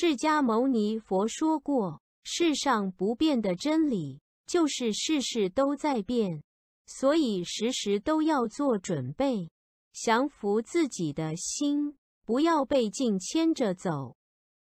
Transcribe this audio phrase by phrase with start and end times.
[0.00, 6.44] 释迦牟尼佛说过世上不变的真理就是事事都在变
[6.86, 9.50] 所以时时都要做准备
[9.92, 14.14] 降服自己的心不要被境牵着走。